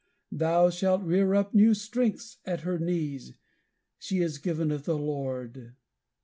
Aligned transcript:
Thou 0.31 0.71
shalt 0.71 1.03
rear 1.03 1.35
up 1.35 1.53
new 1.53 1.75
strengths 1.75 2.39
at 2.43 2.61
her 2.61 2.79
knees; 2.79 3.33
she 3.99 4.17
is 4.17 4.39
given 4.39 4.71
of 4.71 4.85
the 4.85 4.97
Lord! 4.97 5.75